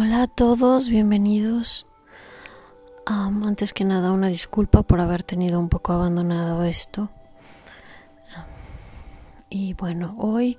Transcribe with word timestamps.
Hola 0.00 0.22
a 0.22 0.26
todos, 0.28 0.90
bienvenidos. 0.90 1.88
antes 3.04 3.72
que 3.72 3.84
nada, 3.84 4.12
una 4.12 4.28
disculpa 4.28 4.84
por 4.84 5.00
haber 5.00 5.24
tenido 5.24 5.58
un 5.58 5.68
poco 5.68 5.92
abandonado 5.92 6.62
esto. 6.62 7.10
y 9.50 9.74
bueno, 9.74 10.14
hoy, 10.16 10.56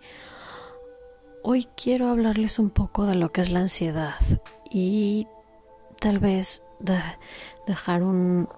hoy 1.42 1.70
quiero 1.78 2.10
hablarles 2.10 2.60
un 2.60 2.70
poco 2.70 3.06
de 3.06 3.16
lo 3.16 3.30
que 3.30 3.40
es 3.40 3.50
la 3.50 3.62
ansiedad 3.62 4.16
y 4.70 5.26
tal 6.02 6.20
vez 6.20 6.62
dejar 7.66 8.04
un, 8.04 8.50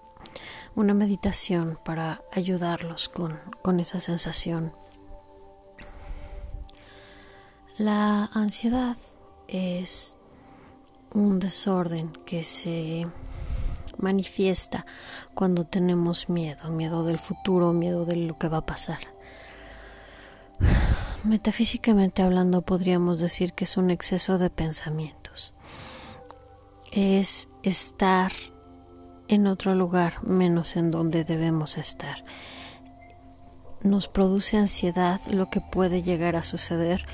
una 0.74 0.96
meditación 0.96 1.78
para 1.86 2.24
ayudarlos 2.32 3.08
con, 3.08 3.40
con 3.62 3.80
esa 3.80 4.00
sensación. 4.00 4.74
La 7.78 8.32
ansiedad 8.34 8.98
es 9.48 10.18
un 11.14 11.40
desorden 11.40 12.12
que 12.26 12.44
se 12.44 13.06
manifiesta 13.98 14.86
cuando 15.34 15.66
tenemos 15.66 16.30
miedo, 16.30 16.70
miedo 16.72 17.04
del 17.04 17.20
futuro, 17.20 17.74
miedo 17.74 18.06
de 18.06 18.16
lo 18.16 18.38
que 18.38 18.48
va 18.50 18.58
a 18.58 18.66
pasar. 18.66 19.00
Metafísicamente 21.24 22.22
hablando 22.22 22.62
podríamos 22.64 23.20
decir 23.20 23.54
que 23.54 23.66
es 23.66 23.78
un 23.78 23.92
exceso 23.92 24.38
de 24.38 24.50
pensamientos. 24.50 25.54
Es 26.92 27.50
estar 27.64 28.32
en 29.28 29.48
otro 29.48 29.76
lugar 29.76 30.26
menos 30.28 30.76
en 30.76 30.92
donde 30.92 31.24
debemos 31.24 31.78
estar. 31.78 32.26
Nos 33.82 34.08
produce 34.08 34.58
ansiedad 34.58 35.22
lo 35.32 35.50
que 35.50 35.62
puede 35.62 36.04
llegar 36.04 36.36
a 36.36 36.44
suceder. 36.44 37.08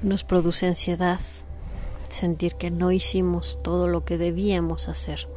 Nos 0.00 0.24
produce 0.24 0.66
ansiedad 0.66 1.20
sentir 2.10 2.56
que 2.56 2.70
no 2.70 2.92
hicimos 2.92 3.58
todo 3.62 3.88
lo 3.88 4.04
que 4.04 4.18
debíamos 4.18 4.88
hacer. 4.88 5.28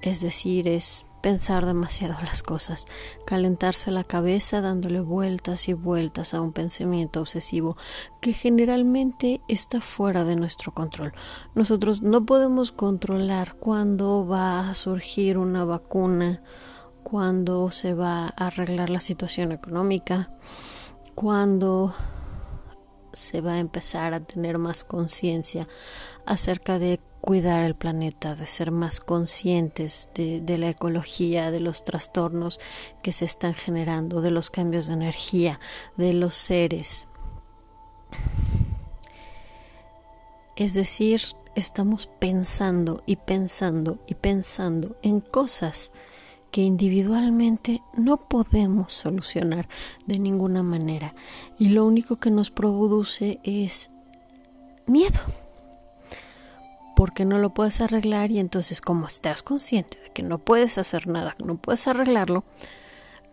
Es 0.00 0.20
decir, 0.20 0.68
es 0.68 1.04
pensar 1.20 1.66
demasiado 1.66 2.14
las 2.24 2.42
cosas, 2.42 2.86
calentarse 3.26 3.90
la 3.90 4.04
cabeza 4.04 4.60
dándole 4.60 5.00
vueltas 5.00 5.68
y 5.68 5.72
vueltas 5.72 6.34
a 6.34 6.40
un 6.40 6.52
pensamiento 6.52 7.20
obsesivo 7.20 7.76
que 8.20 8.32
generalmente 8.32 9.40
está 9.48 9.80
fuera 9.80 10.24
de 10.24 10.36
nuestro 10.36 10.72
control. 10.72 11.12
Nosotros 11.54 12.02
no 12.02 12.24
podemos 12.24 12.72
controlar 12.72 13.54
cuándo 13.56 14.26
va 14.26 14.70
a 14.70 14.74
surgir 14.74 15.38
una 15.38 15.64
vacuna, 15.64 16.42
cuándo 17.02 17.70
se 17.70 17.94
va 17.94 18.26
a 18.26 18.46
arreglar 18.46 18.90
la 18.90 19.00
situación 19.00 19.52
económica, 19.52 20.30
cuándo 21.14 21.94
se 23.12 23.40
va 23.40 23.54
a 23.54 23.58
empezar 23.58 24.14
a 24.14 24.20
tener 24.20 24.58
más 24.58 24.84
conciencia 24.84 25.66
acerca 26.26 26.78
de 26.78 27.00
cuidar 27.20 27.62
el 27.62 27.74
planeta, 27.74 28.34
de 28.34 28.46
ser 28.46 28.70
más 28.70 29.00
conscientes 29.00 30.10
de, 30.14 30.40
de, 30.40 30.58
la 30.58 30.70
ecología, 30.70 31.50
de 31.50 31.60
los 31.60 31.84
trastornos 31.84 32.60
que 33.02 33.12
se 33.12 33.24
están 33.24 33.54
generando, 33.54 34.20
de 34.20 34.30
los 34.30 34.50
cambios 34.50 34.86
de 34.86 34.94
energía, 34.94 35.58
de 35.96 36.12
los 36.12 36.34
seres. 36.34 37.08
Es 40.56 40.74
decir, 40.74 41.22
estamos 41.54 42.06
pensando 42.06 43.02
y 43.06 43.16
pensando 43.16 43.98
y 44.06 44.14
pensando 44.14 44.96
en 45.02 45.20
cosas 45.20 45.92
que 46.50 46.62
individualmente 46.62 47.82
no 47.96 48.16
podemos 48.16 48.92
solucionar 48.92 49.68
de 50.06 50.18
ninguna 50.18 50.62
manera. 50.62 51.14
Y 51.58 51.70
lo 51.70 51.84
único 51.84 52.16
que 52.16 52.30
nos 52.30 52.50
produce 52.50 53.40
es 53.42 53.90
miedo. 54.86 55.20
Porque 56.96 57.24
no 57.24 57.38
lo 57.38 57.50
puedes 57.50 57.80
arreglar 57.80 58.30
y 58.30 58.38
entonces 58.38 58.80
como 58.80 59.06
estás 59.06 59.42
consciente 59.42 60.00
de 60.02 60.10
que 60.10 60.22
no 60.22 60.38
puedes 60.38 60.78
hacer 60.78 61.06
nada, 61.06 61.36
no 61.44 61.56
puedes 61.56 61.86
arreglarlo, 61.86 62.44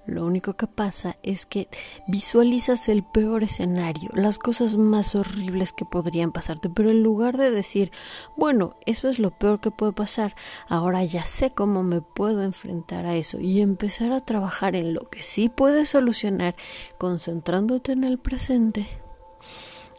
lo 0.06 0.26
único 0.26 0.54
que 0.54 0.68
pasa 0.68 1.18
es 1.24 1.46
que 1.46 1.68
visualizas 2.08 2.90
el 2.90 3.04
peor 3.04 3.44
escenario, 3.44 4.10
las 4.14 4.38
cosas 4.38 4.78
más 4.78 5.16
horribles 5.16 5.74
que 5.74 5.86
podrían 5.86 6.32
pasarte, 6.32 6.70
pero 6.70 6.90
en 6.90 7.04
lugar 7.04 7.38
de 7.38 7.52
decir, 7.52 7.92
bueno, 8.36 8.76
eso 8.86 9.10
es 9.10 9.20
lo 9.20 9.32
peor 9.32 9.60
que 9.60 9.72
puede 9.72 9.94
pasar, 9.94 10.36
ahora 10.68 11.04
ya 11.04 11.26
sé 11.26 11.52
cómo 11.52 11.84
me 11.84 12.02
puedo 12.02 12.44
enfrentar 12.44 13.06
a 13.06 13.16
eso 13.16 13.40
y 13.40 13.62
empezar 13.62 14.12
a 14.12 14.26
trabajar 14.26 14.76
en 14.76 14.94
lo 14.94 15.02
que 15.02 15.24
sí 15.24 15.50
puedes 15.50 15.90
solucionar, 15.90 16.56
concentrándote 16.98 17.92
en 17.92 18.04
el 18.04 18.18
presente, 18.18 18.88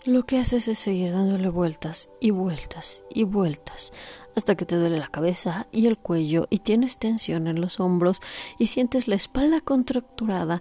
lo 0.07 0.25
que 0.25 0.39
haces 0.39 0.69
es 0.69 0.79
seguir 0.79 1.13
dándole 1.13 1.49
vueltas 1.49 2.11
y 2.21 2.31
vueltas 2.31 3.03
y 3.11 3.25
vueltas 3.25 3.93
hasta 4.37 4.55
que 4.55 4.67
te 4.67 4.77
duele 4.77 4.99
la 4.99 5.09
cabeza 5.09 5.67
y 5.73 5.87
el 5.87 5.99
cuello 5.99 6.47
y 6.51 6.59
tienes 6.59 6.99
tensión 6.99 7.47
en 7.47 7.61
los 7.61 7.81
hombros 7.81 8.21
y 8.59 8.67
sientes 8.67 9.09
la 9.09 9.17
espalda 9.17 9.61
contracturada. 9.63 10.61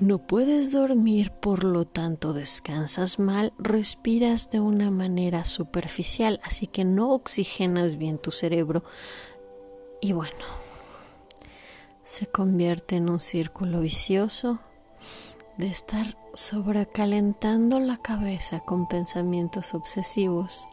No 0.00 0.18
puedes 0.18 0.72
dormir, 0.72 1.30
por 1.30 1.64
lo 1.64 1.86
tanto 1.86 2.32
descansas 2.32 3.18
mal, 3.18 3.52
respiras 3.58 4.50
de 4.50 4.60
una 4.60 4.90
manera 4.90 5.44
superficial, 5.44 6.40
así 6.42 6.66
que 6.66 6.84
no 6.84 7.12
oxigenas 7.12 7.96
bien 7.96 8.18
tu 8.18 8.30
cerebro. 8.30 8.82
Y 10.00 10.12
bueno, 10.12 10.44
se 12.02 12.26
convierte 12.26 12.96
en 12.96 13.08
un 13.08 13.20
círculo 13.20 13.80
vicioso 13.80 14.58
de 15.58 15.68
estar 15.68 16.18
sobrecalentando 16.34 17.80
la 17.80 17.96
cabeza 17.96 18.60
con 18.60 18.88
pensamientos 18.88 19.72
obsesivos 19.72 20.66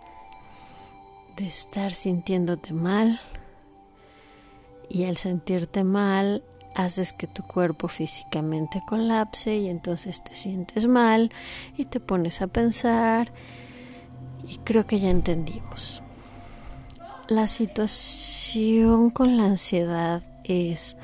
de 1.35 1.47
estar 1.47 1.91
sintiéndote 1.91 2.73
mal 2.73 3.19
y 4.89 5.05
al 5.05 5.17
sentirte 5.17 5.83
mal 5.83 6.44
haces 6.75 7.13
que 7.13 7.27
tu 7.27 7.44
cuerpo 7.44 7.88
físicamente 7.88 8.81
colapse 8.88 9.55
y 9.55 9.69
entonces 9.69 10.23
te 10.23 10.35
sientes 10.35 10.88
mal 10.88 11.31
y 11.77 11.85
te 11.85 11.99
pones 11.99 12.41
a 12.41 12.47
pensar 12.47 13.31
y 14.47 14.57
creo 14.59 14.85
que 14.85 14.99
ya 14.99 15.09
entendimos. 15.09 16.01
La 17.27 17.47
situación 17.47 19.09
con 19.09 19.38
la 19.38 19.45
ansiedad 19.45 20.23
es 20.44 20.97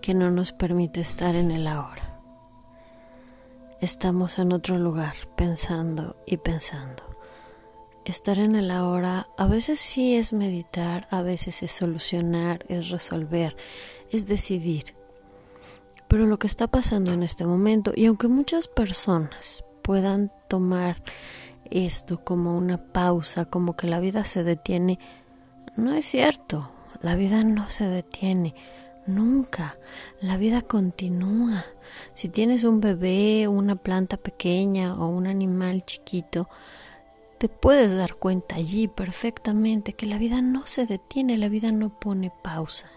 que 0.00 0.14
no 0.14 0.30
nos 0.30 0.52
permite 0.52 1.00
estar 1.00 1.34
en 1.34 1.50
el 1.50 1.66
ahora. 1.66 2.20
Estamos 3.80 4.38
en 4.38 4.52
otro 4.52 4.76
lugar 4.76 5.14
pensando 5.36 6.16
y 6.26 6.38
pensando 6.38 7.07
estar 8.10 8.38
en 8.38 8.54
el 8.54 8.70
ahora 8.70 9.28
a 9.36 9.46
veces 9.46 9.80
sí 9.80 10.14
es 10.14 10.32
meditar, 10.32 11.06
a 11.10 11.22
veces 11.22 11.62
es 11.62 11.72
solucionar, 11.72 12.64
es 12.68 12.88
resolver, 12.88 13.56
es 14.10 14.26
decidir. 14.26 14.94
Pero 16.08 16.26
lo 16.26 16.38
que 16.38 16.46
está 16.46 16.66
pasando 16.66 17.12
en 17.12 17.22
este 17.22 17.44
momento, 17.44 17.92
y 17.94 18.06
aunque 18.06 18.28
muchas 18.28 18.66
personas 18.66 19.64
puedan 19.82 20.32
tomar 20.48 21.02
esto 21.70 22.24
como 22.24 22.56
una 22.56 22.78
pausa, 22.78 23.44
como 23.44 23.76
que 23.76 23.86
la 23.86 24.00
vida 24.00 24.24
se 24.24 24.42
detiene, 24.42 24.98
no 25.76 25.92
es 25.92 26.06
cierto, 26.06 26.70
la 27.02 27.14
vida 27.14 27.44
no 27.44 27.70
se 27.70 27.84
detiene. 27.84 28.54
Nunca. 29.06 29.78
La 30.20 30.36
vida 30.36 30.60
continúa. 30.60 31.64
Si 32.12 32.28
tienes 32.28 32.64
un 32.64 32.80
bebé, 32.80 33.48
una 33.48 33.76
planta 33.76 34.18
pequeña 34.18 34.94
o 34.94 35.08
un 35.08 35.26
animal 35.26 35.82
chiquito, 35.86 36.48
te 37.38 37.48
puedes 37.48 37.94
dar 37.96 38.16
cuenta 38.16 38.56
allí 38.56 38.88
perfectamente 38.88 39.92
que 39.92 40.06
la 40.06 40.18
vida 40.18 40.42
no 40.42 40.66
se 40.66 40.86
detiene, 40.86 41.38
la 41.38 41.48
vida 41.48 41.70
no 41.70 41.88
pone 41.88 42.32
pausa. 42.42 42.90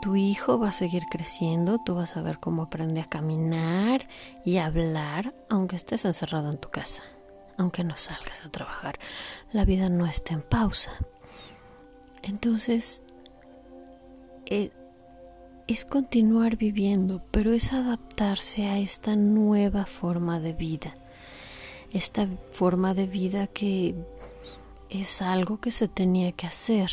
Tu 0.00 0.16
hijo 0.16 0.58
va 0.58 0.68
a 0.68 0.72
seguir 0.72 1.04
creciendo, 1.10 1.78
tú 1.78 1.94
vas 1.94 2.16
a 2.16 2.22
ver 2.22 2.38
cómo 2.38 2.62
aprende 2.62 3.00
a 3.00 3.06
caminar 3.06 4.06
y 4.44 4.58
a 4.58 4.66
hablar, 4.66 5.34
aunque 5.48 5.76
estés 5.76 6.04
encerrado 6.04 6.50
en 6.50 6.58
tu 6.58 6.68
casa, 6.68 7.02
aunque 7.56 7.82
no 7.82 7.96
salgas 7.96 8.44
a 8.44 8.50
trabajar. 8.50 8.98
La 9.52 9.64
vida 9.64 9.88
no 9.88 10.06
está 10.06 10.34
en 10.34 10.42
pausa. 10.42 10.92
Entonces, 12.22 13.02
eh, 14.46 14.70
es 15.66 15.84
continuar 15.84 16.56
viviendo, 16.56 17.22
pero 17.30 17.52
es 17.52 17.72
adaptarse 17.72 18.66
a 18.66 18.78
esta 18.78 19.16
nueva 19.16 19.86
forma 19.86 20.38
de 20.38 20.52
vida 20.52 20.94
esta 21.94 22.28
forma 22.50 22.92
de 22.92 23.06
vida 23.06 23.46
que 23.46 23.94
es 24.90 25.22
algo 25.22 25.60
que 25.60 25.70
se 25.70 25.88
tenía 25.88 26.32
que 26.32 26.48
hacer. 26.48 26.90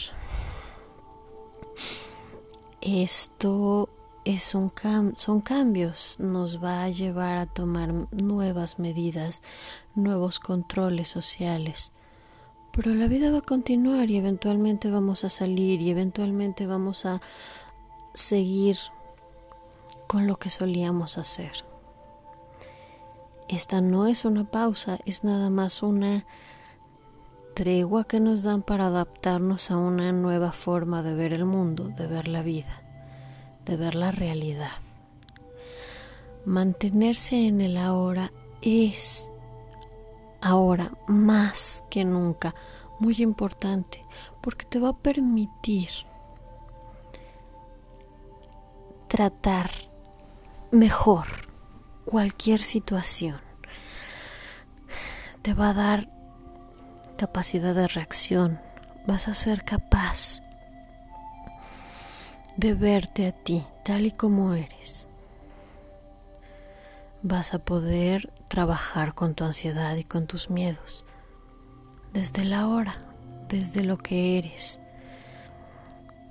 Esto 2.81 3.89
es 4.25 4.53
un 4.53 4.71
son 5.17 5.41
cambios, 5.41 6.17
nos 6.19 6.63
va 6.63 6.83
a 6.83 6.89
llevar 6.89 7.37
a 7.37 7.47
tomar 7.47 7.91
nuevas 8.11 8.77
medidas, 8.77 9.41
nuevos 9.95 10.39
controles 10.39 11.09
sociales. 11.09 11.91
Pero 12.71 12.93
la 12.93 13.07
vida 13.07 13.31
va 13.31 13.39
a 13.39 13.41
continuar 13.41 14.11
y 14.11 14.17
eventualmente 14.17 14.91
vamos 14.91 15.23
a 15.23 15.29
salir 15.29 15.81
y 15.81 15.89
eventualmente 15.89 16.67
vamos 16.67 17.05
a 17.05 17.21
seguir 18.13 18.77
con 20.07 20.27
lo 20.27 20.37
que 20.37 20.51
solíamos 20.51 21.17
hacer 21.17 21.70
esta 23.51 23.81
no 23.81 24.07
es 24.07 24.23
una 24.23 24.45
pausa, 24.45 24.97
es 25.05 25.25
nada 25.25 25.49
más 25.49 25.83
una 25.83 26.25
tregua 27.53 28.05
que 28.05 28.21
nos 28.21 28.43
dan 28.43 28.61
para 28.61 28.87
adaptarnos 28.87 29.71
a 29.71 29.77
una 29.77 30.13
nueva 30.13 30.53
forma 30.53 31.03
de 31.03 31.15
ver 31.15 31.33
el 31.33 31.43
mundo, 31.43 31.89
de 31.89 32.07
ver 32.07 32.29
la 32.29 32.43
vida, 32.43 32.81
de 33.65 33.75
ver 33.75 33.95
la 33.95 34.11
realidad. 34.11 34.71
Mantenerse 36.45 37.47
en 37.47 37.59
el 37.59 37.75
ahora 37.75 38.31
es 38.61 39.29
ahora 40.39 40.93
más 41.07 41.83
que 41.89 42.05
nunca 42.05 42.55
muy 42.99 43.15
importante 43.21 44.01
porque 44.39 44.65
te 44.65 44.79
va 44.79 44.89
a 44.89 44.97
permitir 44.97 45.89
tratar 49.09 49.69
mejor 50.71 51.50
cualquier 52.05 52.59
situación. 52.59 53.39
Te 55.41 55.53
va 55.53 55.69
a 55.69 55.73
dar 55.73 56.09
capacidad 57.17 57.73
de 57.73 57.87
reacción. 57.87 58.59
Vas 59.07 59.27
a 59.27 59.33
ser 59.33 59.63
capaz 59.63 60.41
de 62.57 62.73
verte 62.73 63.27
a 63.27 63.31
ti 63.31 63.65
tal 63.83 64.05
y 64.05 64.11
como 64.11 64.53
eres. 64.53 65.07
Vas 67.23 67.53
a 67.53 67.59
poder 67.59 68.31
trabajar 68.47 69.13
con 69.13 69.35
tu 69.35 69.43
ansiedad 69.43 69.95
y 69.95 70.03
con 70.03 70.27
tus 70.27 70.49
miedos 70.49 71.05
desde 72.13 72.43
la 72.45 72.67
hora, 72.67 72.95
desde 73.47 73.83
lo 73.83 73.97
que 73.97 74.37
eres. 74.37 74.79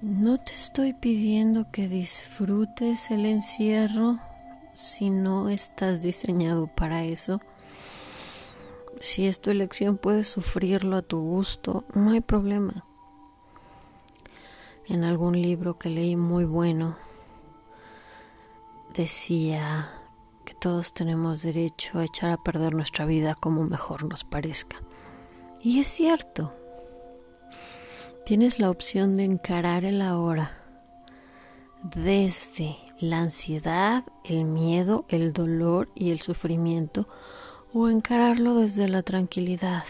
No 0.03 0.39
te 0.39 0.53
estoy 0.53 0.93
pidiendo 0.93 1.71
que 1.71 1.89
disfrutes 1.89 3.11
el 3.11 3.27
encierro 3.27 4.19
si 4.75 5.11
no 5.11 5.49
estás 5.49 6.03
diseñado 6.03 6.67
para 6.67 7.05
eso. 7.05 7.41
Si 9.01 9.27
es 9.27 9.41
tu 9.41 9.51
elección, 9.51 9.97
puedes 9.97 10.29
sufrirlo 10.29 10.97
a 10.97 11.03
tu 11.03 11.21
gusto, 11.21 11.85
no 11.95 12.11
hay 12.11 12.21
problema. 12.21 12.85
En 14.87 15.05
algún 15.05 15.41
libro 15.41 15.79
que 15.79 15.89
leí 15.89 16.17
muy 16.17 16.45
bueno, 16.45 16.97
decía 18.95 19.91
que 20.45 20.55
todos 20.55 20.93
tenemos 20.93 21.43
derecho 21.43 21.99
a 21.99 22.05
echar 22.05 22.31
a 22.31 22.43
perder 22.43 22.75
nuestra 22.75 23.07
vida 23.07 23.35
como 23.35 23.65
mejor 23.65 24.05
nos 24.05 24.25
parezca. 24.25 24.77
Y 25.63 25.81
es 25.81 25.87
cierto, 25.87 26.53
tienes 28.27 28.59
la 28.59 28.71
opción 28.71 29.15
de 29.15 29.25
encarar 29.25 29.85
el 29.85 30.03
ahora 30.03 30.59
desde 31.83 32.77
la 33.01 33.21
ansiedad, 33.21 34.05
el 34.25 34.45
miedo, 34.45 35.07
el 35.09 35.33
dolor 35.33 35.89
y 35.95 36.11
el 36.11 36.21
sufrimiento 36.21 37.09
o 37.73 37.89
encararlo 37.89 38.57
desde 38.57 38.89
la 38.89 39.03
tranquilidad, 39.03 39.85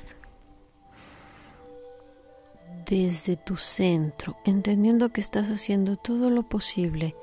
desde 2.87 3.37
tu 3.37 3.57
centro, 3.57 4.37
entendiendo 4.45 5.11
que 5.11 5.21
estás 5.21 5.49
haciendo 5.49 5.97
todo 5.97 6.31
lo 6.31 6.45
posible 6.45 7.17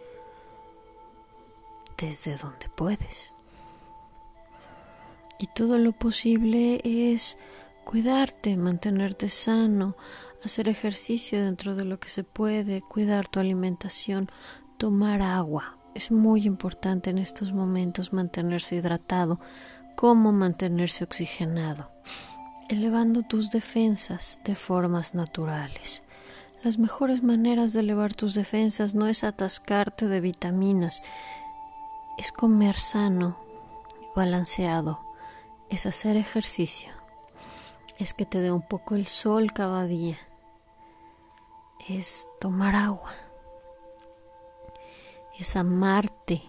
desde 1.97 2.35
donde 2.35 2.69
puedes. 2.69 3.33
Y 5.39 5.47
todo 5.47 5.77
lo 5.77 5.93
posible 5.93 6.81
es 6.83 7.37
cuidarte, 7.85 8.57
mantenerte 8.57 9.29
sano, 9.29 9.95
hacer 10.43 10.67
ejercicio 10.67 11.43
dentro 11.43 11.75
de 11.75 11.85
lo 11.85 11.99
que 11.99 12.09
se 12.09 12.23
puede, 12.23 12.81
cuidar 12.81 13.27
tu 13.27 13.39
alimentación, 13.39 14.29
tomar 14.77 15.21
agua. 15.21 15.76
Es 15.97 16.11
muy 16.11 16.45
importante 16.45 17.09
en 17.09 17.17
estos 17.17 17.53
momentos 17.53 18.13
mantenerse 18.13 18.75
hidratado, 18.75 19.39
como 19.95 20.31
mantenerse 20.31 21.03
oxigenado, 21.03 21.89
elevando 22.69 23.23
tus 23.23 23.49
defensas 23.49 24.39
de 24.43 24.53
formas 24.53 25.15
naturales. 25.15 26.03
Las 26.61 26.77
mejores 26.77 27.23
maneras 27.23 27.73
de 27.73 27.79
elevar 27.79 28.13
tus 28.13 28.35
defensas 28.35 28.93
no 28.93 29.07
es 29.07 29.23
atascarte 29.23 30.07
de 30.07 30.21
vitaminas, 30.21 31.01
es 32.19 32.31
comer 32.31 32.75
sano, 32.75 33.39
balanceado, 34.15 34.99
es 35.71 35.87
hacer 35.87 36.15
ejercicio. 36.15 36.91
Es 37.97 38.13
que 38.13 38.27
te 38.27 38.39
dé 38.39 38.51
un 38.51 38.61
poco 38.61 38.93
el 38.93 39.07
sol 39.07 39.51
cada 39.51 39.85
día, 39.85 40.19
es 41.89 42.29
tomar 42.39 42.75
agua, 42.75 43.15
es 45.39 45.55
amarte. 45.55 46.43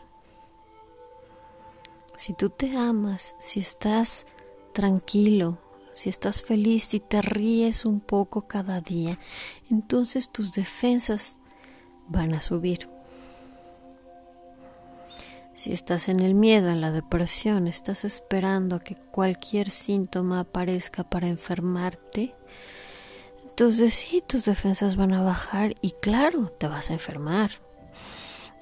Si 2.17 2.33
tú 2.33 2.51
te 2.51 2.77
amas, 2.77 3.37
si 3.39 3.61
estás 3.61 4.27
tranquilo, 4.73 5.59
si 5.93 6.09
estás 6.09 6.43
feliz, 6.43 6.85
si 6.85 7.01
te 7.01 7.23
ríes 7.23 7.85
un 7.85 8.01
poco 8.01 8.43
cada 8.43 8.81
día, 8.81 9.19
entonces 9.71 10.31
tus 10.31 10.53
defensas 10.53 11.39
van 12.09 12.35
a 12.35 12.41
subir. 12.41 12.89
Si 15.55 15.73
estás 15.73 16.09
en 16.09 16.21
el 16.21 16.35
miedo, 16.35 16.69
en 16.69 16.81
la 16.81 16.93
depresión, 16.93 17.67
estás 17.67 18.05
esperando 18.05 18.77
a 18.77 18.81
que 18.81 18.95
cualquier 18.95 19.71
síntoma 19.71 20.41
aparezca 20.41 21.03
para 21.03 21.27
enfermarte, 21.27 22.35
entonces 23.43 23.93
sí, 23.93 24.23
tus 24.25 24.45
defensas 24.45 24.95
van 24.95 25.13
a 25.13 25.21
bajar 25.21 25.75
y 25.81 25.91
claro, 26.01 26.49
te 26.49 26.69
vas 26.69 26.91
a 26.91 26.93
enfermar. 26.93 27.51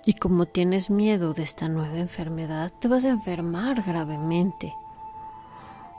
Y 0.06 0.14
como 0.14 0.47
tienes 0.47 0.88
miedo 0.88 1.35
de 1.35 1.43
esta 1.43 1.67
nueva 1.69 1.99
enfermedad, 1.99 2.73
te 2.79 2.87
vas 2.87 3.05
a 3.05 3.08
enfermar 3.08 3.82
gravemente. 3.82 4.73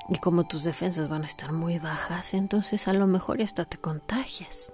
Y 0.07 0.17
como 0.19 0.45
tus 0.45 0.63
defensas 0.63 1.09
van 1.09 1.23
a 1.23 1.25
estar 1.25 1.51
muy 1.51 1.77
bajas, 1.77 2.33
entonces 2.33 2.87
a 2.87 2.93
lo 2.93 3.05
mejor 3.05 3.41
hasta 3.41 3.65
te 3.65 3.77
contagias. 3.77 4.71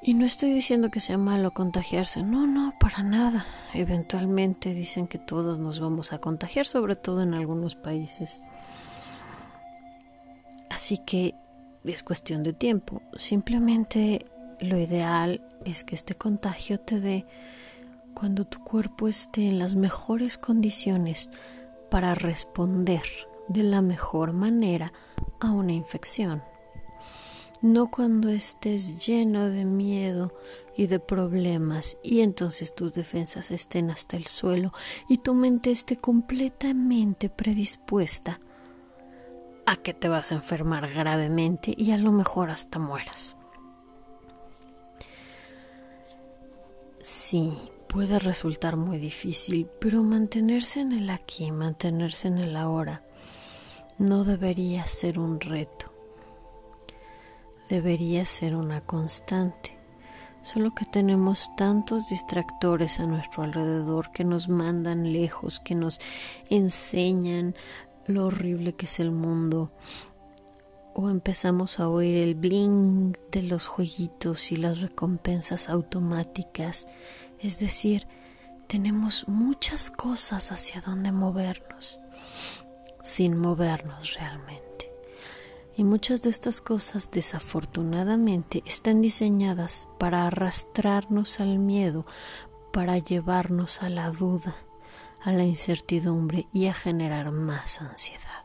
Y 0.00 0.14
no 0.14 0.24
estoy 0.24 0.52
diciendo 0.52 0.92
que 0.92 1.00
sea 1.00 1.18
malo 1.18 1.50
contagiarse, 1.50 2.22
no, 2.22 2.46
no, 2.46 2.72
para 2.78 3.02
nada. 3.02 3.46
Eventualmente 3.72 4.72
dicen 4.72 5.08
que 5.08 5.18
todos 5.18 5.58
nos 5.58 5.80
vamos 5.80 6.12
a 6.12 6.18
contagiar, 6.18 6.66
sobre 6.66 6.94
todo 6.94 7.22
en 7.22 7.34
algunos 7.34 7.74
países. 7.74 8.42
Así 10.70 10.98
que 10.98 11.34
es 11.82 12.04
cuestión 12.04 12.44
de 12.44 12.52
tiempo. 12.52 13.02
Simplemente 13.16 14.26
lo 14.60 14.78
ideal 14.78 15.46
es 15.64 15.84
que 15.84 15.94
este 15.94 16.14
contagio 16.14 16.78
te 16.80 17.00
dé 17.00 17.24
cuando 18.14 18.44
tu 18.44 18.62
cuerpo 18.62 19.08
esté 19.08 19.48
en 19.48 19.58
las 19.58 19.74
mejores 19.74 20.38
condiciones 20.38 21.30
para 21.90 22.14
responder 22.14 23.02
de 23.48 23.62
la 23.62 23.82
mejor 23.82 24.32
manera 24.32 24.92
a 25.40 25.50
una 25.50 25.72
infección 25.72 26.42
no 27.64 27.90
cuando 27.90 28.28
estés 28.28 29.06
lleno 29.06 29.48
de 29.48 29.64
miedo 29.64 30.34
y 30.76 30.86
de 30.86 31.00
problemas 31.00 31.96
y 32.02 32.20
entonces 32.20 32.74
tus 32.74 32.92
defensas 32.92 33.50
estén 33.50 33.90
hasta 33.90 34.18
el 34.18 34.26
suelo 34.26 34.74
y 35.08 35.18
tu 35.18 35.32
mente 35.32 35.70
esté 35.70 35.96
completamente 35.96 37.30
predispuesta 37.30 38.38
a 39.64 39.76
que 39.76 39.94
te 39.94 40.10
vas 40.10 40.30
a 40.30 40.34
enfermar 40.34 40.92
gravemente 40.92 41.74
y 41.74 41.92
a 41.92 41.96
lo 41.96 42.12
mejor 42.12 42.50
hasta 42.50 42.78
mueras. 42.78 43.34
Sí, 47.04 47.56
puede 47.86 48.18
resultar 48.18 48.76
muy 48.76 48.98
difícil, 48.98 49.68
pero 49.80 50.02
mantenerse 50.02 50.80
en 50.80 50.92
el 50.92 51.10
aquí, 51.10 51.52
mantenerse 51.52 52.28
en 52.28 52.38
el 52.38 52.56
ahora, 52.56 53.04
no 53.98 54.24
debería 54.24 54.86
ser 54.86 55.18
un 55.18 55.38
reto 55.38 55.94
debería 57.68 58.24
ser 58.24 58.56
una 58.56 58.80
constante. 58.80 59.76
Solo 60.42 60.74
que 60.74 60.84
tenemos 60.84 61.50
tantos 61.56 62.10
distractores 62.10 63.00
a 63.00 63.06
nuestro 63.06 63.42
alrededor 63.42 64.12
que 64.12 64.24
nos 64.24 64.48
mandan 64.48 65.12
lejos, 65.12 65.58
que 65.60 65.74
nos 65.74 66.00
enseñan 66.50 67.54
lo 68.06 68.26
horrible 68.26 68.74
que 68.74 68.84
es 68.84 69.00
el 69.00 69.10
mundo. 69.10 69.72
O 70.94 71.10
empezamos 71.10 71.80
a 71.80 71.88
oír 71.88 72.16
el 72.16 72.36
bling 72.36 73.18
de 73.32 73.42
los 73.42 73.66
jueguitos 73.66 74.52
y 74.52 74.56
las 74.56 74.80
recompensas 74.80 75.68
automáticas. 75.68 76.86
Es 77.40 77.58
decir, 77.58 78.06
tenemos 78.68 79.26
muchas 79.28 79.90
cosas 79.90 80.52
hacia 80.52 80.80
donde 80.80 81.10
movernos, 81.12 82.00
sin 83.02 83.36
movernos 83.36 84.14
realmente. 84.14 84.92
Y 85.76 85.82
muchas 85.82 86.22
de 86.22 86.30
estas 86.30 86.60
cosas 86.60 87.10
desafortunadamente 87.10 88.62
están 88.64 89.00
diseñadas 89.00 89.88
para 89.98 90.24
arrastrarnos 90.24 91.40
al 91.40 91.58
miedo, 91.58 92.06
para 92.72 92.98
llevarnos 92.98 93.82
a 93.82 93.88
la 93.88 94.10
duda, 94.10 94.54
a 95.22 95.32
la 95.32 95.44
incertidumbre 95.44 96.46
y 96.52 96.66
a 96.66 96.74
generar 96.74 97.32
más 97.32 97.80
ansiedad. 97.80 98.43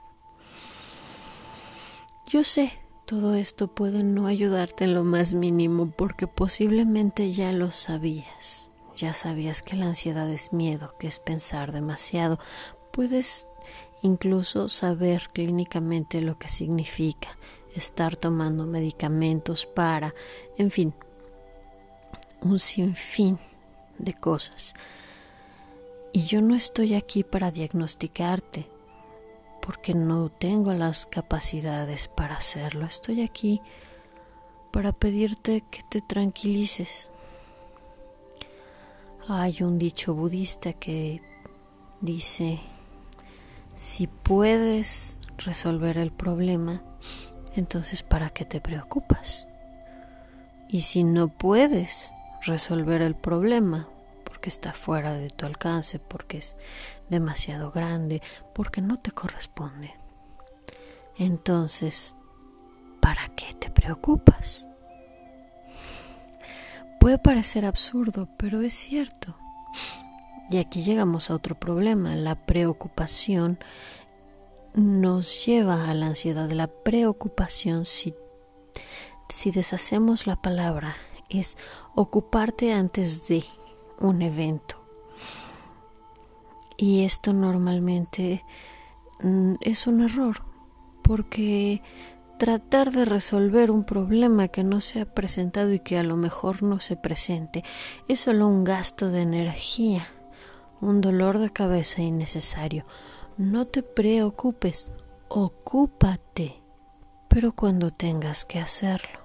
Yo 2.29 2.43
sé, 2.43 2.73
todo 3.05 3.33
esto 3.33 3.69
puede 3.69 4.03
no 4.03 4.27
ayudarte 4.27 4.83
en 4.83 4.93
lo 4.93 5.03
más 5.03 5.33
mínimo 5.33 5.89
porque 5.89 6.27
posiblemente 6.27 7.31
ya 7.31 7.51
lo 7.51 7.71
sabías. 7.71 8.69
Ya 8.95 9.13
sabías 9.13 9.63
que 9.63 9.75
la 9.75 9.87
ansiedad 9.87 10.29
es 10.29 10.53
miedo, 10.53 10.93
que 10.99 11.07
es 11.07 11.17
pensar 11.17 11.71
demasiado. 11.71 12.37
Puedes 12.91 13.47
incluso 14.03 14.67
saber 14.67 15.31
clínicamente 15.33 16.21
lo 16.21 16.37
que 16.37 16.49
significa 16.49 17.35
estar 17.73 18.15
tomando 18.15 18.67
medicamentos 18.67 19.65
para, 19.65 20.13
en 20.59 20.69
fin, 20.69 20.93
un 22.41 22.59
sinfín 22.59 23.39
de 23.97 24.13
cosas. 24.13 24.75
Y 26.13 26.25
yo 26.25 26.43
no 26.43 26.53
estoy 26.53 26.93
aquí 26.93 27.23
para 27.23 27.49
diagnosticarte, 27.49 28.69
porque 29.69 29.93
no 29.93 30.29
tengo 30.29 30.73
las 30.73 31.05
capacidades 31.05 32.07
para 32.07 32.33
hacerlo. 32.33 32.87
Estoy 32.87 33.21
aquí 33.21 33.61
para 34.71 34.93
pedirte 34.93 35.63
que 35.69 35.81
te 35.87 36.01
tranquilices. 36.01 37.11
Hay 39.27 39.61
un 39.61 39.77
dicho 39.77 40.15
budista 40.15 40.73
que 40.73 41.21
dice, 42.01 42.59
si 43.75 44.07
puedes 44.07 45.19
resolver 45.37 45.99
el 45.99 46.11
problema, 46.11 46.81
entonces 47.55 48.01
¿para 48.01 48.31
qué 48.31 48.45
te 48.45 48.61
preocupas? 48.61 49.47
Y 50.67 50.81
si 50.81 51.03
no 51.03 51.27
puedes 51.27 52.11
resolver 52.41 53.03
el 53.03 53.13
problema, 53.13 53.87
porque 54.39 54.47
está 54.47 54.71
fuera 54.71 55.15
de 55.15 55.29
tu 55.29 55.45
alcance, 55.45 55.99
porque 55.99 56.37
es 56.37 56.55
demasiado 57.09 57.71
grande, 57.71 58.21
porque 58.55 58.79
no 58.79 58.95
te 58.95 59.11
corresponde. 59.11 59.93
Entonces, 61.17 62.15
¿para 63.01 63.27
qué 63.35 63.53
te 63.55 63.69
preocupas? 63.69 64.65
Puede 67.01 67.17
parecer 67.17 67.65
absurdo, 67.65 68.29
pero 68.37 68.61
es 68.61 68.73
cierto. 68.73 69.35
Y 70.49 70.59
aquí 70.59 70.83
llegamos 70.83 71.29
a 71.29 71.35
otro 71.35 71.59
problema. 71.59 72.15
La 72.15 72.35
preocupación 72.35 73.59
nos 74.73 75.45
lleva 75.45 75.89
a 75.89 75.93
la 75.93 76.07
ansiedad. 76.07 76.49
La 76.49 76.67
preocupación, 76.67 77.83
si, 77.83 78.15
si 79.27 79.51
deshacemos 79.51 80.27
la 80.27 80.37
palabra, 80.37 80.95
es 81.27 81.57
ocuparte 81.93 82.71
antes 82.71 83.27
de 83.27 83.43
un 83.99 84.21
evento. 84.21 84.75
Y 86.77 87.03
esto 87.03 87.33
normalmente 87.33 88.43
mm, 89.21 89.55
es 89.61 89.85
un 89.85 90.01
error, 90.01 90.43
porque 91.01 91.81
tratar 92.37 92.91
de 92.91 93.03
resolver 93.03 93.69
un 93.69 93.83
problema 93.83 94.47
que 94.47 94.63
no 94.63 94.79
se 94.79 95.01
ha 95.01 95.13
presentado 95.13 95.73
y 95.73 95.81
que 95.81 95.97
a 95.97 96.03
lo 96.03 96.15
mejor 96.15 96.63
no 96.63 96.79
se 96.79 96.95
presente 96.95 97.65
es 98.07 98.21
solo 98.21 98.47
un 98.47 98.63
gasto 98.63 99.09
de 99.09 99.21
energía, 99.21 100.07
un 100.79 101.01
dolor 101.01 101.39
de 101.39 101.51
cabeza 101.51 102.01
innecesario. 102.01 102.85
No 103.37 103.65
te 103.65 103.83
preocupes, 103.83 104.91
ocúpate, 105.27 106.61
pero 107.27 107.51
cuando 107.51 107.91
tengas 107.91 108.45
que 108.45 108.59
hacerlo. 108.59 109.19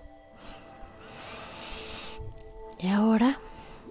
Y 2.81 2.89
ahora 2.89 3.39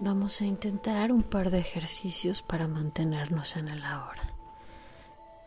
vamos 0.04 0.42
a 0.42 0.46
intentar 0.46 1.14
un 1.14 1.24
par 1.24 1.50
de 1.50 1.60
ejercicios 1.60 2.42
para 2.42 2.68
mantenernos 2.68 3.56
en 3.56 3.70
el 3.70 3.84
ahora. 3.84 4.22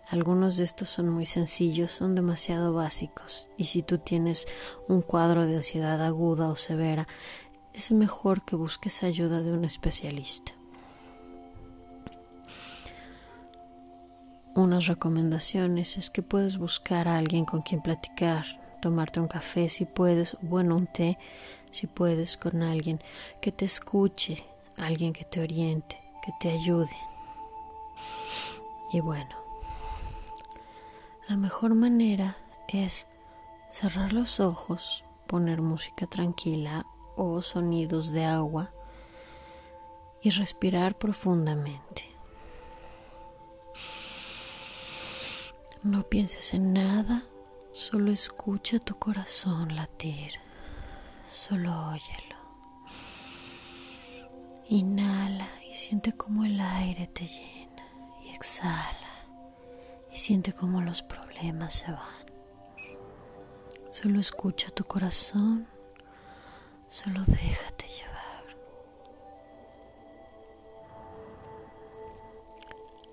Algunos 0.09 0.57
de 0.57 0.65
estos 0.65 0.89
son 0.89 1.11
muy 1.11 1.27
sencillos, 1.27 1.93
son 1.93 2.15
demasiado 2.15 2.73
básicos 2.73 3.49
y 3.59 3.65
si 3.65 3.83
tú 3.83 3.99
tienes 3.99 4.47
un 4.89 5.03
cuadro 5.03 5.45
de 5.45 5.57
ansiedad 5.57 6.03
aguda 6.03 6.49
o 6.49 6.57
severa, 6.57 7.07
es 7.75 7.93
mejor 7.93 8.45
que 8.45 8.57
busques 8.57 9.03
ayuda 9.03 9.43
de 9.43 9.53
un 9.53 9.65
especialista. 9.65 10.53
Unas 14.55 14.87
recomendaciones 14.87 15.99
es 15.99 16.09
que 16.09 16.23
puedes 16.23 16.57
buscar 16.57 17.09
a 17.09 17.19
alguien 17.19 17.45
con 17.45 17.61
quien 17.61 17.83
platicar, 17.83 18.47
tomarte 18.81 19.21
un 19.21 19.29
café 19.29 19.69
si 19.69 19.85
puedes, 19.85 20.37
bueno, 20.43 20.77
un 20.77 20.87
té 20.87 21.19
si 21.71 21.87
puedes 21.87 22.37
con 22.37 22.63
alguien 22.63 23.01
que 23.41 23.53
te 23.53 23.65
escuche, 23.65 24.45
alguien 24.77 25.13
que 25.13 25.25
te 25.25 25.41
oriente, 25.41 25.99
que 26.25 26.33
te 26.41 26.51
ayude. 26.51 26.97
Y 28.93 29.01
bueno, 29.01 29.35
la 31.29 31.37
mejor 31.37 31.75
manera 31.75 32.37
es 32.69 33.07
cerrar 33.71 34.13
los 34.13 34.41
ojos, 34.41 35.05
poner 35.27 35.61
música 35.61 36.07
tranquila 36.07 36.87
o 37.17 37.43
sonidos 37.43 38.13
de 38.13 38.25
agua 38.25 38.71
y 40.23 40.31
respirar 40.31 40.97
profundamente. 40.97 42.05
No 45.83 46.03
pienses 46.05 46.55
en 46.55 46.73
nada, 46.73 47.25
solo 47.77 48.11
escucha 48.11 48.79
tu 48.79 48.99
corazón 48.99 49.77
latir. 49.77 50.33
Solo 51.29 51.89
óyelo. 51.89 52.37
Inhala 54.71 55.47
y 55.71 55.75
siente 55.75 56.13
como 56.13 56.47
el 56.47 56.59
aire 56.59 57.07
te 57.09 57.27
llena 57.27 57.87
y 58.25 58.31
exhala 58.31 59.27
y 60.11 60.17
siente 60.17 60.55
como 60.55 60.81
los 60.81 61.03
problemas 61.03 61.75
se 61.75 61.93
van. 61.93 62.27
Solo 63.91 64.21
escucha 64.21 64.71
tu 64.71 64.85
corazón, 64.85 65.69
solo 66.89 67.21
déjate 67.27 67.87
llevar. 67.89 68.57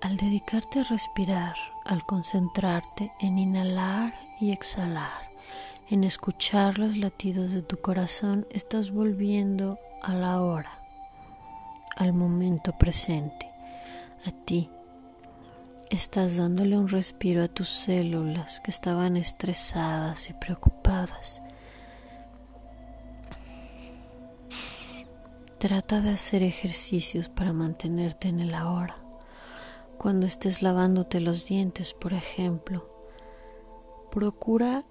Al 0.00 0.16
dedicarte 0.16 0.80
a 0.80 0.84
respirar, 0.84 1.54
al 1.84 2.06
concentrarte 2.06 3.12
en 3.20 3.36
inhalar 3.36 4.23
y 4.40 4.52
exhalar, 4.52 5.30
en 5.90 6.04
escuchar 6.04 6.78
los 6.78 6.96
latidos 6.96 7.52
de 7.52 7.62
tu 7.62 7.78
corazón, 7.78 8.46
estás 8.50 8.90
volviendo 8.90 9.78
a 10.02 10.14
la 10.14 10.40
hora, 10.40 10.82
al 11.96 12.12
momento 12.12 12.72
presente, 12.72 13.50
a 14.26 14.30
ti. 14.30 14.70
Estás 15.90 16.36
dándole 16.36 16.76
un 16.78 16.88
respiro 16.88 17.42
a 17.42 17.48
tus 17.48 17.68
células 17.68 18.60
que 18.60 18.70
estaban 18.70 19.16
estresadas 19.16 20.28
y 20.30 20.32
preocupadas. 20.32 21.42
Trata 25.58 26.00
de 26.00 26.10
hacer 26.10 26.42
ejercicios 26.42 27.28
para 27.28 27.52
mantenerte 27.52 28.28
en 28.28 28.40
el 28.40 28.54
ahora. 28.54 28.96
Cuando 29.96 30.26
estés 30.26 30.60
lavándote 30.60 31.20
los 31.20 31.46
dientes, 31.46 31.94
por 31.94 32.12
ejemplo, 32.12 32.93
procura 34.14 34.84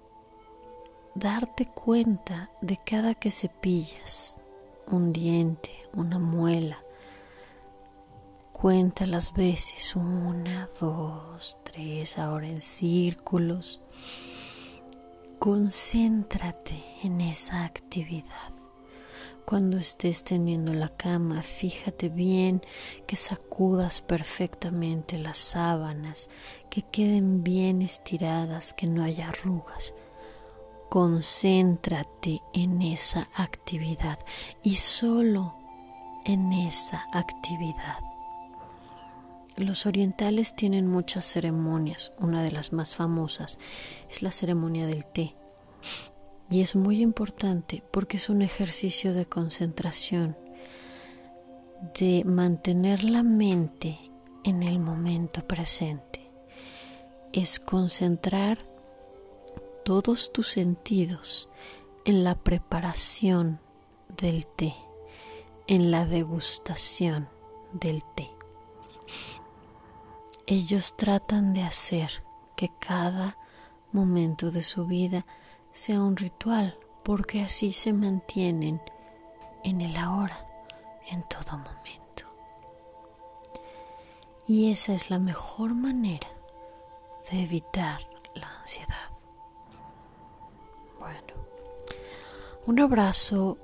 darte 1.14 1.64
cuenta 1.64 2.50
de 2.60 2.76
cada 2.76 3.14
que 3.14 3.30
cepillas 3.30 4.38
un 4.86 5.14
diente, 5.14 5.70
una 5.94 6.18
muela. 6.18 6.78
Cuenta 8.52 9.06
las 9.06 9.32
veces, 9.32 9.96
una, 9.96 10.68
dos, 10.78 11.56
tres, 11.64 12.18
ahora 12.18 12.48
en 12.48 12.60
círculos. 12.60 13.80
Concéntrate 15.38 16.84
en 17.02 17.22
esa 17.22 17.64
actividad. 17.64 18.43
Cuando 19.46 19.76
estés 19.76 20.24
tendiendo 20.24 20.72
la 20.72 20.88
cama, 20.88 21.42
fíjate 21.42 22.08
bien 22.08 22.62
que 23.06 23.16
sacudas 23.16 24.00
perfectamente 24.00 25.18
las 25.18 25.38
sábanas, 25.38 26.30
que 26.70 26.82
queden 26.82 27.44
bien 27.44 27.82
estiradas, 27.82 28.72
que 28.72 28.86
no 28.86 29.02
haya 29.04 29.28
arrugas 29.28 29.94
concéntrate 30.94 32.40
en 32.52 32.80
esa 32.80 33.28
actividad 33.34 34.16
y 34.62 34.76
solo 34.76 35.56
en 36.24 36.52
esa 36.52 37.08
actividad. 37.12 37.98
Los 39.56 39.86
orientales 39.86 40.54
tienen 40.54 40.86
muchas 40.86 41.24
ceremonias, 41.24 42.12
una 42.20 42.44
de 42.44 42.52
las 42.52 42.72
más 42.72 42.94
famosas 42.94 43.58
es 44.08 44.22
la 44.22 44.30
ceremonia 44.30 44.86
del 44.86 45.04
té. 45.04 45.34
Y 46.50 46.60
es 46.60 46.76
muy 46.76 47.02
importante 47.02 47.82
porque 47.90 48.18
es 48.18 48.28
un 48.28 48.42
ejercicio 48.42 49.14
de 49.14 49.26
concentración, 49.26 50.36
de 51.98 52.24
mantener 52.24 53.02
la 53.04 53.22
mente 53.22 53.98
en 54.44 54.62
el 54.62 54.78
momento 54.78 55.46
presente. 55.46 56.30
Es 57.32 57.58
concentrar 57.58 58.58
todos 59.84 60.32
tus 60.32 60.48
sentidos 60.48 61.50
en 62.04 62.24
la 62.24 62.34
preparación 62.36 63.60
del 64.16 64.46
té, 64.46 64.74
en 65.66 65.90
la 65.90 66.06
degustación 66.06 67.28
del 67.72 68.02
té. 68.14 68.30
Ellos 70.46 70.94
tratan 70.96 71.54
de 71.54 71.62
hacer 71.62 72.22
que 72.56 72.70
cada 72.78 73.38
momento 73.92 74.50
de 74.50 74.62
su 74.62 74.86
vida 74.86 75.26
sea 75.74 76.00
un 76.00 76.16
ritual, 76.16 76.78
porque 77.02 77.42
así 77.42 77.72
se 77.72 77.92
mantienen 77.92 78.80
en 79.64 79.80
el 79.80 79.96
ahora, 79.96 80.46
en 81.10 81.22
todo 81.24 81.58
momento. 81.58 82.24
Y 84.46 84.70
esa 84.70 84.94
es 84.94 85.10
la 85.10 85.18
mejor 85.18 85.74
manera 85.74 86.28
de 87.30 87.42
evitar 87.42 88.00
la 88.34 88.60
ansiedad. 88.60 89.10
Bueno, 91.00 91.34
un 92.66 92.80
abrazo 92.80 93.58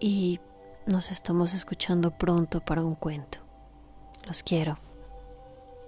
y 0.00 0.40
nos 0.86 1.12
estamos 1.12 1.54
escuchando 1.54 2.10
pronto 2.10 2.60
para 2.60 2.82
un 2.82 2.96
cuento. 2.96 3.38
Los 4.26 4.42
quiero. 4.42 4.78